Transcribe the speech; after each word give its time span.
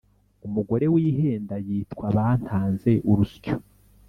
Umugore 0.47 0.85
wihenda 0.93 1.55
yitwa 1.67 2.05
bantanze 2.15 2.91
urusyo. 3.11 3.53